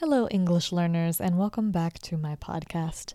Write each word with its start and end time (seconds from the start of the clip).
Hello, 0.00 0.26
English 0.28 0.72
learners, 0.72 1.20
and 1.20 1.36
welcome 1.36 1.70
back 1.70 1.98
to 1.98 2.16
my 2.16 2.34
podcast. 2.34 3.12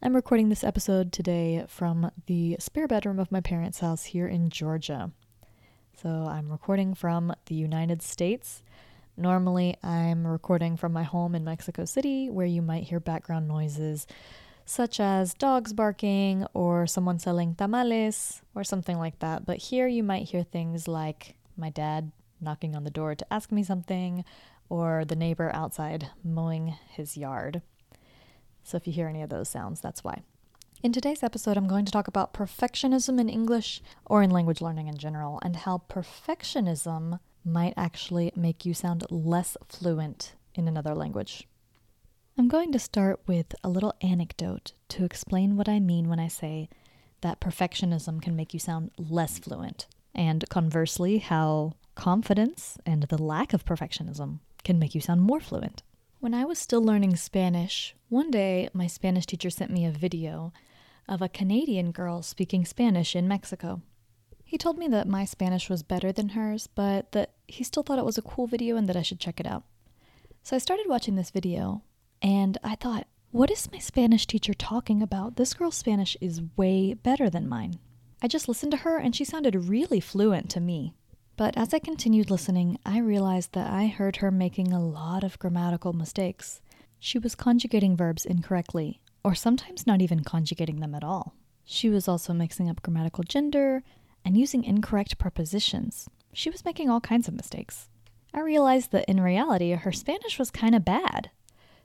I'm 0.00 0.14
recording 0.14 0.50
this 0.50 0.62
episode 0.62 1.12
today 1.12 1.64
from 1.66 2.12
the 2.26 2.54
spare 2.60 2.86
bedroom 2.86 3.18
of 3.18 3.32
my 3.32 3.40
parents' 3.40 3.80
house 3.80 4.04
here 4.04 4.28
in 4.28 4.48
Georgia. 4.48 5.10
So 6.00 6.08
I'm 6.08 6.48
recording 6.48 6.94
from 6.94 7.34
the 7.46 7.56
United 7.56 8.02
States. 8.02 8.62
Normally, 9.16 9.78
I'm 9.82 10.28
recording 10.28 10.76
from 10.76 10.92
my 10.92 11.02
home 11.02 11.34
in 11.34 11.42
Mexico 11.42 11.84
City, 11.84 12.30
where 12.30 12.46
you 12.46 12.62
might 12.62 12.84
hear 12.84 13.00
background 13.00 13.48
noises 13.48 14.06
such 14.64 15.00
as 15.00 15.34
dogs 15.34 15.72
barking 15.72 16.46
or 16.54 16.86
someone 16.86 17.18
selling 17.18 17.56
tamales 17.56 18.42
or 18.54 18.62
something 18.62 18.96
like 18.96 19.18
that. 19.18 19.44
But 19.44 19.56
here 19.56 19.88
you 19.88 20.04
might 20.04 20.28
hear 20.28 20.44
things 20.44 20.86
like 20.86 21.34
my 21.56 21.70
dad 21.70 22.12
knocking 22.40 22.76
on 22.76 22.84
the 22.84 22.90
door 22.90 23.16
to 23.16 23.32
ask 23.32 23.50
me 23.50 23.64
something 23.64 24.24
or 24.68 25.04
the 25.04 25.16
neighbor 25.16 25.50
outside 25.54 26.10
mowing 26.22 26.74
his 26.90 27.16
yard. 27.16 27.62
So 28.62 28.76
if 28.76 28.86
you 28.86 28.92
hear 28.92 29.08
any 29.08 29.22
of 29.22 29.30
those 29.30 29.48
sounds, 29.48 29.80
that's 29.80 30.04
why. 30.04 30.22
In 30.82 30.92
today's 30.92 31.22
episode, 31.22 31.56
I'm 31.56 31.66
going 31.66 31.84
to 31.86 31.92
talk 31.92 32.06
about 32.06 32.32
perfectionism 32.32 33.18
in 33.18 33.28
English 33.28 33.82
or 34.06 34.22
in 34.22 34.30
language 34.30 34.60
learning 34.60 34.86
in 34.86 34.96
general, 34.96 35.40
and 35.42 35.56
how 35.56 35.82
perfectionism 35.88 37.18
might 37.44 37.74
actually 37.76 38.32
make 38.36 38.64
you 38.64 38.74
sound 38.74 39.04
less 39.10 39.56
fluent 39.68 40.34
in 40.54 40.68
another 40.68 40.94
language. 40.94 41.48
I'm 42.36 42.46
going 42.46 42.70
to 42.70 42.78
start 42.78 43.20
with 43.26 43.56
a 43.64 43.68
little 43.68 43.94
anecdote 44.02 44.72
to 44.90 45.04
explain 45.04 45.56
what 45.56 45.68
I 45.68 45.80
mean 45.80 46.08
when 46.08 46.20
I 46.20 46.28
say 46.28 46.68
that 47.22 47.40
perfectionism 47.40 48.22
can 48.22 48.36
make 48.36 48.54
you 48.54 48.60
sound 48.60 48.92
less 48.96 49.40
fluent, 49.40 49.88
and 50.14 50.48
conversely, 50.48 51.18
how 51.18 51.72
confidence 51.96 52.78
and 52.86 53.02
the 53.04 53.20
lack 53.20 53.52
of 53.52 53.64
perfectionism 53.64 54.38
can 54.64 54.78
make 54.78 54.94
you 54.94 55.00
sound 55.00 55.22
more 55.22 55.40
fluent. 55.40 55.82
When 56.20 56.34
I 56.34 56.44
was 56.44 56.58
still 56.58 56.82
learning 56.82 57.16
Spanish, 57.16 57.94
one 58.08 58.30
day 58.30 58.68
my 58.72 58.86
Spanish 58.86 59.26
teacher 59.26 59.50
sent 59.50 59.70
me 59.70 59.84
a 59.84 59.90
video 59.90 60.52
of 61.08 61.22
a 61.22 61.28
Canadian 61.28 61.92
girl 61.92 62.22
speaking 62.22 62.64
Spanish 62.64 63.14
in 63.14 63.28
Mexico. 63.28 63.82
He 64.44 64.58
told 64.58 64.78
me 64.78 64.88
that 64.88 65.06
my 65.06 65.24
Spanish 65.24 65.68
was 65.70 65.82
better 65.82 66.10
than 66.10 66.30
hers, 66.30 66.66
but 66.66 67.12
that 67.12 67.32
he 67.46 67.62
still 67.64 67.82
thought 67.82 67.98
it 67.98 68.04
was 68.04 68.18
a 68.18 68.22
cool 68.22 68.46
video 68.46 68.76
and 68.76 68.88
that 68.88 68.96
I 68.96 69.02
should 69.02 69.20
check 69.20 69.40
it 69.40 69.46
out. 69.46 69.64
So 70.42 70.56
I 70.56 70.58
started 70.58 70.86
watching 70.88 71.16
this 71.16 71.30
video, 71.30 71.82
and 72.22 72.56
I 72.64 72.74
thought, 72.74 73.06
what 73.30 73.50
is 73.50 73.70
my 73.70 73.78
Spanish 73.78 74.26
teacher 74.26 74.54
talking 74.54 75.02
about? 75.02 75.36
This 75.36 75.52
girl's 75.52 75.76
Spanish 75.76 76.16
is 76.20 76.40
way 76.56 76.94
better 76.94 77.28
than 77.28 77.48
mine. 77.48 77.78
I 78.22 78.28
just 78.28 78.48
listened 78.48 78.72
to 78.72 78.78
her, 78.78 78.96
and 78.96 79.14
she 79.14 79.24
sounded 79.24 79.54
really 79.68 80.00
fluent 80.00 80.48
to 80.50 80.60
me. 80.60 80.94
But 81.38 81.56
as 81.56 81.72
I 81.72 81.78
continued 81.78 82.32
listening, 82.32 82.80
I 82.84 82.98
realized 82.98 83.52
that 83.52 83.70
I 83.70 83.86
heard 83.86 84.16
her 84.16 84.32
making 84.32 84.72
a 84.72 84.84
lot 84.84 85.22
of 85.22 85.38
grammatical 85.38 85.92
mistakes. 85.92 86.60
She 86.98 87.16
was 87.16 87.36
conjugating 87.36 87.96
verbs 87.96 88.26
incorrectly, 88.26 89.00
or 89.22 89.36
sometimes 89.36 89.86
not 89.86 90.02
even 90.02 90.24
conjugating 90.24 90.80
them 90.80 90.96
at 90.96 91.04
all. 91.04 91.36
She 91.64 91.88
was 91.90 92.08
also 92.08 92.32
mixing 92.32 92.68
up 92.68 92.82
grammatical 92.82 93.22
gender 93.22 93.84
and 94.24 94.36
using 94.36 94.64
incorrect 94.64 95.16
prepositions. 95.16 96.08
She 96.32 96.50
was 96.50 96.64
making 96.64 96.90
all 96.90 97.00
kinds 97.00 97.28
of 97.28 97.34
mistakes. 97.34 97.88
I 98.34 98.40
realized 98.40 98.90
that 98.90 99.08
in 99.08 99.20
reality, 99.20 99.70
her 99.70 99.92
Spanish 99.92 100.40
was 100.40 100.50
kind 100.50 100.74
of 100.74 100.84
bad. 100.84 101.30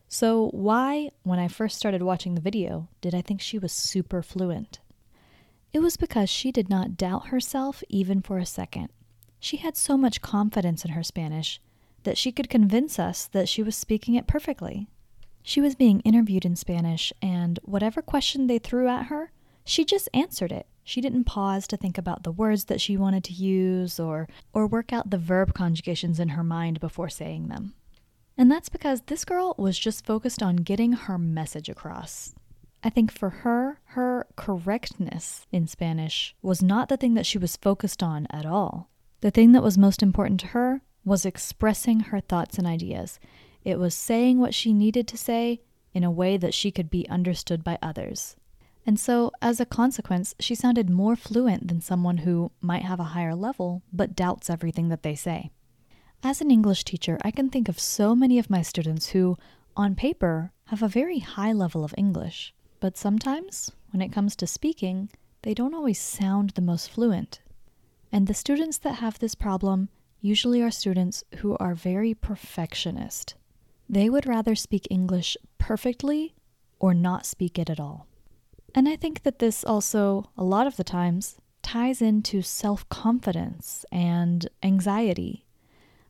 So, 0.07 0.49
why, 0.49 1.11
when 1.21 1.37
I 1.37 1.47
first 1.47 1.77
started 1.77 2.01
watching 2.01 2.33
the 2.33 2.41
video, 2.41 2.89
did 3.01 3.13
I 3.13 3.21
think 3.21 3.39
she 3.39 3.59
was 3.59 3.71
super 3.71 4.23
fluent? 4.23 4.79
It 5.71 5.81
was 5.81 5.95
because 5.95 6.31
she 6.31 6.51
did 6.51 6.71
not 6.71 6.97
doubt 6.97 7.27
herself 7.27 7.83
even 7.87 8.23
for 8.23 8.39
a 8.39 8.47
second. 8.47 8.89
She 9.43 9.57
had 9.57 9.75
so 9.75 9.97
much 9.97 10.21
confidence 10.21 10.85
in 10.85 10.91
her 10.91 11.03
Spanish 11.03 11.59
that 12.03 12.17
she 12.17 12.31
could 12.31 12.49
convince 12.49 12.97
us 12.97 13.27
that 13.27 13.49
she 13.49 13.61
was 13.61 13.75
speaking 13.75 14.15
it 14.15 14.25
perfectly. 14.25 14.87
She 15.41 15.59
was 15.59 15.75
being 15.75 15.99
interviewed 16.05 16.45
in 16.45 16.55
Spanish, 16.55 17.11
and 17.21 17.59
whatever 17.63 18.01
question 18.01 18.47
they 18.47 18.57
threw 18.57 18.87
at 18.87 19.07
her, 19.07 19.33
she 19.65 19.83
just 19.83 20.07
answered 20.13 20.53
it. 20.53 20.65
She 20.85 21.01
didn't 21.01 21.25
pause 21.25 21.67
to 21.67 21.75
think 21.75 21.97
about 21.97 22.23
the 22.23 22.31
words 22.31 22.63
that 22.65 22.79
she 22.79 22.95
wanted 22.95 23.25
to 23.25 23.33
use 23.33 23.99
or, 23.99 24.29
or 24.53 24.65
work 24.65 24.93
out 24.93 25.09
the 25.09 25.17
verb 25.17 25.53
conjugations 25.53 26.21
in 26.21 26.29
her 26.29 26.43
mind 26.43 26.79
before 26.79 27.09
saying 27.09 27.49
them. 27.49 27.73
And 28.37 28.49
that's 28.49 28.69
because 28.69 29.01
this 29.01 29.25
girl 29.25 29.55
was 29.57 29.77
just 29.77 30.05
focused 30.05 30.41
on 30.41 30.55
getting 30.55 30.93
her 30.93 31.17
message 31.17 31.67
across. 31.67 32.33
I 32.81 32.89
think 32.89 33.11
for 33.11 33.29
her, 33.29 33.81
her 33.87 34.25
correctness 34.37 35.45
in 35.51 35.67
Spanish 35.67 36.33
was 36.41 36.63
not 36.63 36.87
the 36.87 36.95
thing 36.95 37.15
that 37.15 37.25
she 37.25 37.37
was 37.37 37.57
focused 37.57 38.01
on 38.01 38.25
at 38.29 38.45
all. 38.45 38.89
The 39.23 39.31
thing 39.31 39.53
that 39.53 39.63
was 39.63 39.77
most 39.77 40.03
important 40.03 40.41
to 40.41 40.47
her 40.47 40.81
was 41.05 41.25
expressing 41.25 42.01
her 42.01 42.19
thoughts 42.19 42.57
and 42.57 42.67
ideas. 42.67 43.21
It 43.63 43.79
was 43.79 43.95
saying 43.95 44.37
what 44.37 44.53
she 44.53 44.73
needed 44.73 45.07
to 45.07 45.17
say 45.17 45.61
in 45.93 46.03
a 46.03 46.11
way 46.11 46.35
that 46.35 46.53
she 46.53 46.71
could 46.71 46.89
be 46.89 47.07
understood 47.07 47.63
by 47.63 47.79
others. 47.81 48.35
And 48.85 48.99
so, 48.99 49.31
as 49.41 49.61
a 49.61 49.65
consequence, 49.65 50.35
she 50.41 50.55
sounded 50.55 50.89
more 50.89 51.15
fluent 51.15 51.69
than 51.69 51.79
someone 51.79 52.17
who 52.17 52.51
might 52.59 52.83
have 52.83 52.99
a 52.99 53.15
higher 53.15 53.33
level 53.33 53.81
but 53.93 54.13
doubts 54.13 54.49
everything 54.49 54.89
that 54.89 55.03
they 55.03 55.15
say. 55.15 55.51
As 56.21 56.41
an 56.41 56.51
English 56.51 56.83
teacher, 56.83 57.17
I 57.21 57.31
can 57.31 57.49
think 57.49 57.69
of 57.69 57.79
so 57.79 58.13
many 58.13 58.39
of 58.39 58.49
my 58.49 58.61
students 58.61 59.11
who, 59.11 59.37
on 59.77 59.95
paper, 59.95 60.51
have 60.65 60.83
a 60.83 60.89
very 60.89 61.19
high 61.19 61.53
level 61.53 61.85
of 61.85 61.95
English, 61.97 62.53
but 62.81 62.97
sometimes, 62.97 63.71
when 63.91 64.01
it 64.01 64.11
comes 64.11 64.35
to 64.35 64.45
speaking, 64.45 65.07
they 65.43 65.53
don't 65.53 65.73
always 65.73 65.97
sound 65.97 66.49
the 66.49 66.61
most 66.61 66.91
fluent. 66.91 67.39
And 68.13 68.27
the 68.27 68.35
students 68.35 68.77
that 68.77 68.99
have 68.99 69.17
this 69.17 69.33
problem 69.33 69.89
usually 70.21 70.61
are 70.61 70.69
students 70.69 71.23
who 71.37 71.57
are 71.57 71.73
very 71.73 72.13
perfectionist. 72.13 73.33
They 73.89 74.07
would 74.07 74.27
rather 74.27 74.53
speak 74.53 74.87
English 74.91 75.35
perfectly 75.57 76.35
or 76.79 76.93
not 76.93 77.25
speak 77.25 77.57
it 77.57 77.71
at 77.71 77.79
all. 77.79 78.05
And 78.75 78.87
I 78.87 78.97
think 78.97 79.23
that 79.23 79.39
this 79.39 79.63
also, 79.63 80.29
a 80.37 80.43
lot 80.43 80.67
of 80.67 80.77
the 80.77 80.83
times, 80.83 81.37
ties 81.63 82.03
into 82.03 82.43
self 82.43 82.87
confidence 82.87 83.83
and 83.91 84.47
anxiety. 84.61 85.47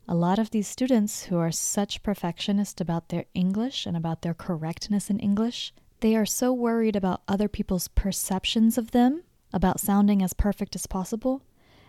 A 0.05 0.13
lot 0.13 0.39
of 0.39 0.51
these 0.51 0.67
students 0.67 1.23
who 1.25 1.37
are 1.37 1.51
such 1.51 2.03
perfectionists 2.03 2.81
about 2.81 3.07
their 3.07 3.25
English 3.33 3.85
and 3.85 3.95
about 3.95 4.23
their 4.23 4.33
correctness 4.33 5.09
in 5.09 5.19
English, 5.19 5.73
they 6.01 6.17
are 6.17 6.25
so 6.25 6.51
worried 6.51 6.97
about 6.97 7.21
other 7.29 7.47
people's 7.47 7.87
perceptions 7.87 8.77
of 8.77 8.91
them, 8.91 9.23
about 9.53 9.79
sounding 9.79 10.21
as 10.21 10.33
perfect 10.33 10.75
as 10.75 10.85
possible, 10.85 11.41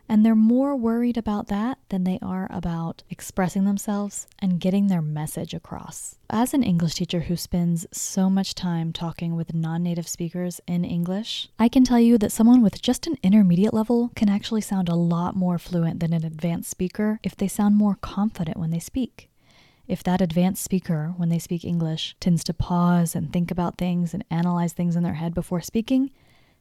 and 0.09 0.25
they're 0.25 0.34
more 0.34 0.76
worried 0.76 1.16
about 1.16 1.48
that 1.48 1.78
than 1.88 2.04
they 2.04 2.19
are 2.20 2.47
about 2.50 3.03
expressing 3.10 3.65
themselves 3.65 4.26
and 4.38 4.60
getting 4.60 4.87
their 4.87 5.03
message 5.03 5.54
across. 5.54 6.16
As 6.28 6.53
an 6.54 6.62
English 6.62 6.94
teacher 6.94 7.20
who 7.20 7.37
spends 7.37 7.87
so 7.92 8.28
much 8.28 8.54
time 8.54 8.92
talking 8.92 9.37
with 9.37 9.54
non 9.54 9.82
native 9.82 10.09
speakers 10.09 10.60
in 10.66 10.84
English, 10.84 11.48
I 11.59 11.69
can 11.69 11.84
tell 11.84 12.00
you 12.00 12.19
that 12.19 12.32
someone 12.32 12.62
with 12.62 12.82
just 12.82 13.06
an 13.06 13.16
intermediate 13.22 13.75
level 13.75 14.10
can 14.15 14.28
actually 14.28 14.60
sound 14.60 14.88
a 14.88 14.94
lot 14.94 15.37
more 15.37 15.59
fluent 15.59 16.00
than 16.00 16.12
an 16.12 16.25
advanced 16.25 16.71
speaker 16.71 17.21
if 17.22 17.36
they 17.36 17.48
sound 17.48 17.76
more 17.76 17.97
confident 18.00 18.56
when 18.56 18.71
they 18.71 18.78
speak. 18.78 19.28
If 19.86 20.03
that 20.04 20.22
advanced 20.22 20.65
speaker, 20.65 21.12
when 21.19 21.28
they 21.28 21.38
speak 21.38 21.65
English, 21.65 22.16
tends 22.19 22.42
to 22.44 22.54
pause 22.54 23.15
and 23.15 23.32
think 23.32 23.50
about 23.50 23.76
things 23.76 24.15
and 24.15 24.25
analyze 24.31 24.72
things 24.72 24.97
in 24.97 25.03
their 25.03 25.15
head 25.15 25.34
before 25.34 25.60
speaking, 25.60 26.10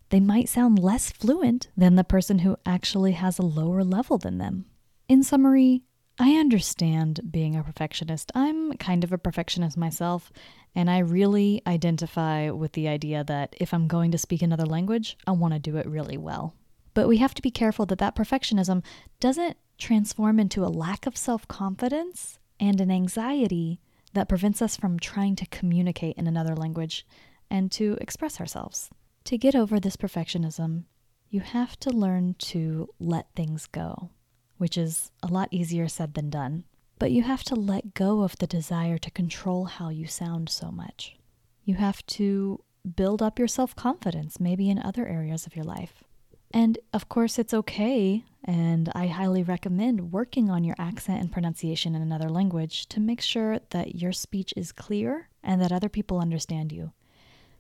they 0.10 0.20
might 0.20 0.50
sound 0.50 0.80
less 0.80 1.12
fluent 1.12 1.70
than 1.76 1.96
the 1.96 2.04
person 2.04 2.40
who 2.40 2.58
actually 2.66 3.14
has 3.14 3.40
a 3.40 3.44
lower 3.44 3.84
level 3.84 4.18
than 4.18 4.38
them. 4.38 4.66
In 5.08 5.24
summary, 5.24 5.84
I 6.20 6.36
understand 6.36 7.32
being 7.32 7.56
a 7.56 7.64
perfectionist. 7.64 8.32
I'm 8.36 8.74
kind 8.74 9.04
of 9.04 9.12
a 9.12 9.18
perfectionist 9.18 9.78
myself, 9.78 10.32
and 10.76 10.90
I 10.90 11.00
really 11.00 11.62
identify 11.66 12.52
with 12.52 12.74
the 12.74 12.88
idea 12.88 13.24
that 13.24 13.56
if 13.60 13.74
I'm 13.74 13.88
going 13.88 14.12
to 14.12 14.18
speak 14.20 14.44
another 14.44 14.66
language, 14.66 15.18
I 15.26 15.32
want 15.32 15.54
to 15.56 15.60
do 15.60 15.78
it 15.78 15.88
really 15.88 16.18
well. 16.18 16.54
But 16.94 17.08
we 17.08 17.18
have 17.18 17.34
to 17.34 17.42
be 17.42 17.50
careful 17.50 17.88
that 17.88 17.98
that 17.98 18.16
perfectionism 18.16 18.84
doesn't 19.20 19.58
transform 19.80 20.40
into 20.40 20.64
a 20.64 20.68
lack 20.68 21.08
of 21.08 21.18
self 21.18 21.48
confidence 21.48 22.38
and 22.60 22.80
an 22.80 22.92
anxiety 22.92 23.80
that 24.14 24.30
prevents 24.30 24.62
us 24.62 24.76
from 24.76 25.00
trying 25.00 25.36
to 25.38 25.48
communicate 25.48 26.16
in 26.18 26.28
another 26.28 26.56
language 26.56 27.06
and 27.50 27.72
to 27.72 27.98
express 28.00 28.40
ourselves. 28.40 28.92
To 29.26 29.38
get 29.38 29.56
over 29.56 29.80
this 29.80 29.96
perfectionism, 29.96 30.84
you 31.30 31.40
have 31.40 31.80
to 31.80 31.90
learn 31.90 32.36
to 32.40 32.90
let 33.00 33.34
things 33.36 33.68
go, 33.68 34.10
which 34.58 34.78
is 34.78 35.12
a 35.22 35.28
lot 35.28 35.48
easier 35.52 35.88
said 35.88 36.14
than 36.14 36.30
done. 36.30 36.66
But 37.00 37.12
you 37.12 37.24
have 37.24 37.44
to 37.46 37.56
let 37.56 37.94
go 37.94 38.22
of 38.22 38.38
the 38.38 38.48
desire 38.48 38.98
to 38.98 39.12
control 39.12 39.66
how 39.66 39.90
you 39.90 40.08
sound 40.08 40.50
so 40.50 40.72
much. 40.72 41.16
You 41.64 41.76
have 41.76 42.06
to 42.08 42.64
build 42.96 43.22
up 43.22 43.40
your 43.40 43.48
self 43.48 43.76
confidence, 43.76 44.40
maybe 44.40 44.70
in 44.70 44.78
other 44.78 45.08
areas 45.08 45.46
of 45.46 45.56
your 45.56 45.66
life. 45.66 46.04
And 46.52 46.78
of 46.92 47.10
course, 47.10 47.40
it's 47.40 47.54
okay, 47.54 48.26
and 48.44 48.92
I 48.94 49.08
highly 49.08 49.42
recommend 49.42 50.12
working 50.12 50.52
on 50.52 50.64
your 50.64 50.76
accent 50.78 51.20
and 51.22 51.32
pronunciation 51.32 51.96
in 51.96 52.02
another 52.02 52.30
language 52.30 52.88
to 52.90 53.00
make 53.00 53.22
sure 53.22 53.60
that 53.72 53.96
your 53.96 54.12
speech 54.12 54.54
is 54.56 54.72
clear 54.72 55.30
and 55.42 55.62
that 55.62 55.72
other 55.72 55.90
people 55.90 56.20
understand 56.20 56.72
you. 56.72 56.92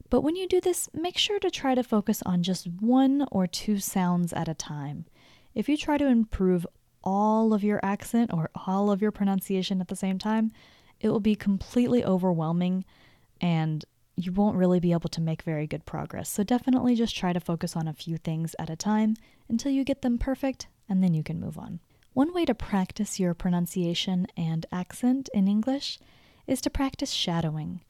But 0.09 0.21
when 0.21 0.35
you 0.35 0.47
do 0.47 0.61
this, 0.61 0.89
make 0.93 1.17
sure 1.17 1.39
to 1.39 1.49
try 1.49 1.75
to 1.75 1.83
focus 1.83 2.21
on 2.25 2.43
just 2.43 2.67
one 2.79 3.27
or 3.31 3.47
two 3.47 3.79
sounds 3.79 4.31
at 4.33 4.47
a 4.47 4.53
time. 4.53 5.05
If 5.55 5.67
you 5.67 5.77
try 5.77 5.97
to 5.97 6.07
improve 6.07 6.67
all 7.03 7.53
of 7.53 7.63
your 7.63 7.79
accent 7.83 8.31
or 8.33 8.49
all 8.67 8.91
of 8.91 9.01
your 9.01 9.11
pronunciation 9.11 9.81
at 9.81 9.87
the 9.87 9.95
same 9.95 10.19
time, 10.19 10.51
it 10.99 11.09
will 11.09 11.19
be 11.19 11.35
completely 11.35 12.03
overwhelming 12.03 12.85
and 13.41 13.83
you 14.15 14.31
won't 14.31 14.57
really 14.57 14.79
be 14.79 14.91
able 14.91 15.09
to 15.09 15.21
make 15.21 15.41
very 15.41 15.67
good 15.67 15.85
progress. 15.85 16.29
So 16.29 16.43
definitely 16.43 16.95
just 16.95 17.15
try 17.15 17.33
to 17.33 17.39
focus 17.39 17.75
on 17.75 17.87
a 17.87 17.93
few 17.93 18.17
things 18.17 18.55
at 18.59 18.69
a 18.69 18.75
time 18.75 19.15
until 19.49 19.71
you 19.71 19.83
get 19.83 20.01
them 20.01 20.17
perfect, 20.17 20.67
and 20.87 21.03
then 21.03 21.13
you 21.13 21.23
can 21.23 21.39
move 21.39 21.57
on. 21.57 21.79
One 22.13 22.33
way 22.33 22.45
to 22.45 22.53
practice 22.53 23.19
your 23.19 23.33
pronunciation 23.33 24.27
and 24.37 24.65
accent 24.71 25.29
in 25.33 25.47
English 25.47 25.97
is 26.45 26.61
to 26.61 26.69
practice 26.69 27.11
shadowing. 27.11 27.81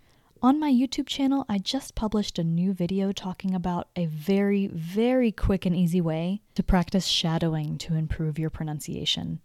On 0.44 0.60
my 0.60 0.70
YouTube 0.70 1.08
channel, 1.08 1.46
I 1.48 1.58
just 1.58 1.96
published 1.96 2.38
a 2.38 2.44
new 2.44 2.74
video 2.74 3.14
talking 3.14 3.56
about 3.56 3.88
a 3.96 4.08
very, 4.08 4.68
very 4.68 5.32
quick 5.32 5.66
and 5.66 5.74
easy 5.74 6.02
way 6.02 6.42
to 6.56 6.62
practice 6.62 7.06
shadowing 7.08 7.78
to 7.78 7.96
improve 7.96 8.38
your 8.38 8.50
pronunciation. 8.50 9.40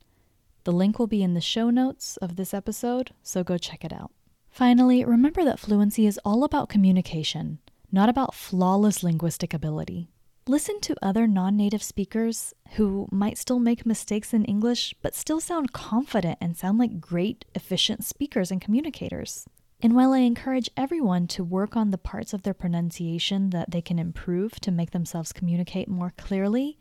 The 0.64 0.72
link 0.72 0.98
will 0.98 1.06
be 1.06 1.22
in 1.22 1.34
the 1.34 1.40
show 1.40 1.70
notes 1.70 2.16
of 2.16 2.34
this 2.34 2.52
episode, 2.52 3.12
so 3.22 3.44
go 3.44 3.58
check 3.58 3.84
it 3.84 3.92
out. 3.92 4.10
Finally, 4.50 5.04
remember 5.04 5.44
that 5.44 5.60
fluency 5.60 6.04
is 6.04 6.18
all 6.24 6.42
about 6.42 6.68
communication, 6.68 7.60
not 7.92 8.08
about 8.08 8.34
flawless 8.34 9.04
linguistic 9.04 9.54
ability. 9.54 10.08
Listen 10.48 10.80
to 10.80 10.96
other 11.00 11.28
non 11.28 11.56
native 11.56 11.84
speakers 11.84 12.54
who 12.70 13.06
might 13.12 13.38
still 13.38 13.60
make 13.60 13.86
mistakes 13.86 14.34
in 14.34 14.44
English, 14.46 14.96
but 15.00 15.14
still 15.14 15.40
sound 15.40 15.72
confident 15.72 16.38
and 16.40 16.56
sound 16.56 16.76
like 16.76 17.00
great, 17.00 17.44
efficient 17.54 18.02
speakers 18.02 18.50
and 18.50 18.60
communicators. 18.60 19.46
And 19.80 19.94
while 19.94 20.12
I 20.12 20.18
encourage 20.18 20.70
everyone 20.76 21.28
to 21.28 21.44
work 21.44 21.76
on 21.76 21.90
the 21.90 21.98
parts 21.98 22.32
of 22.32 22.42
their 22.42 22.54
pronunciation 22.54 23.50
that 23.50 23.70
they 23.70 23.80
can 23.80 23.98
improve 23.98 24.58
to 24.60 24.72
make 24.72 24.90
themselves 24.90 25.32
communicate 25.32 25.88
more 25.88 26.12
clearly, 26.16 26.78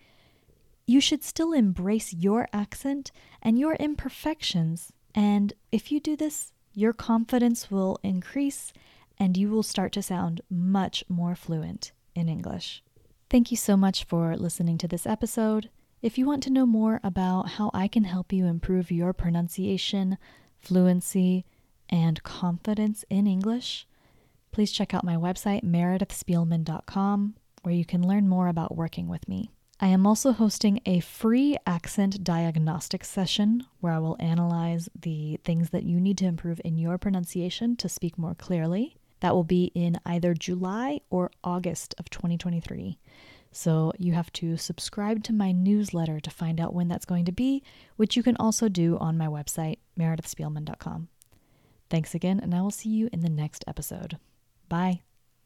you 0.87 0.99
should 0.99 1.23
still 1.23 1.53
embrace 1.53 2.13
your 2.13 2.47
accent 2.51 3.11
and 3.41 3.59
your 3.59 3.75
imperfections. 3.75 4.91
And 5.13 5.53
if 5.71 5.91
you 5.91 5.99
do 5.99 6.15
this, 6.15 6.53
your 6.73 6.93
confidence 6.93 7.69
will 7.69 7.99
increase 8.01 8.73
and 9.19 9.37
you 9.37 9.49
will 9.49 9.63
start 9.63 9.91
to 9.93 10.01
sound 10.01 10.41
much 10.49 11.03
more 11.09 11.35
fluent 11.35 11.91
in 12.15 12.29
English. 12.29 12.83
Thank 13.29 13.51
you 13.51 13.57
so 13.57 13.75
much 13.75 14.05
for 14.05 14.35
listening 14.37 14.77
to 14.79 14.87
this 14.87 15.05
episode. 15.05 15.69
If 16.01 16.17
you 16.17 16.25
want 16.25 16.43
to 16.43 16.51
know 16.51 16.65
more 16.65 16.99
about 17.03 17.49
how 17.49 17.69
I 17.73 17.87
can 17.87 18.05
help 18.05 18.31
you 18.31 18.45
improve 18.45 18.91
your 18.91 19.13
pronunciation, 19.13 20.17
fluency, 20.57 21.45
and 21.89 22.21
confidence 22.23 23.03
in 23.09 23.27
English, 23.27 23.87
please 24.51 24.71
check 24.71 24.93
out 24.93 25.03
my 25.03 25.15
website, 25.15 25.63
meredithspielman.com, 25.63 27.35
where 27.63 27.75
you 27.75 27.85
can 27.85 28.07
learn 28.07 28.27
more 28.27 28.47
about 28.47 28.75
working 28.75 29.07
with 29.07 29.27
me. 29.27 29.51
I 29.79 29.87
am 29.87 30.07
also 30.07 30.31
hosting 30.31 30.79
a 30.87 31.01
free 31.01 31.55
accent 31.67 32.23
diagnostic 32.23 33.05
session 33.05 33.63
where 33.79 33.93
I 33.93 33.99
will 33.99 34.17
analyze 34.19 34.89
the 34.99 35.39
things 35.43 35.69
that 35.69 35.83
you 35.83 35.99
need 35.99 36.17
to 36.17 36.25
improve 36.25 36.59
in 36.65 36.79
your 36.79 36.97
pronunciation 36.97 37.75
to 37.75 37.87
speak 37.87 38.17
more 38.17 38.33
clearly. 38.33 38.97
That 39.19 39.35
will 39.35 39.43
be 39.43 39.71
in 39.75 39.99
either 40.03 40.33
July 40.33 41.01
or 41.11 41.29
August 41.43 41.93
of 41.99 42.09
2023. 42.09 42.97
So 43.51 43.91
you 43.97 44.13
have 44.13 44.31
to 44.33 44.57
subscribe 44.57 45.23
to 45.25 45.33
my 45.33 45.51
newsletter 45.51 46.19
to 46.19 46.29
find 46.31 46.59
out 46.59 46.73
when 46.73 46.87
that's 46.87 47.05
going 47.05 47.25
to 47.25 47.31
be, 47.31 47.63
which 47.95 48.15
you 48.15 48.23
can 48.23 48.35
also 48.39 48.69
do 48.69 48.97
on 48.97 49.17
my 49.17 49.27
website, 49.27 49.77
meredithspielman.com. 49.97 51.07
Thanks 51.89 52.13
again, 52.13 52.39
and 52.39 52.53
I 52.53 52.61
will 52.61 52.71
see 52.71 52.89
you 52.89 53.09
in 53.13 53.21
the 53.21 53.29
next 53.29 53.63
episode. 53.67 54.17
Bye. 54.67 55.01